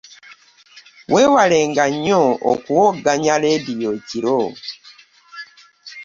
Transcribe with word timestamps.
Weewalenga 1.13 1.85
nnyo 1.93 2.23
okuwogganya 2.51 3.33
leediyo 3.43 3.89
ekiro. 3.99 4.39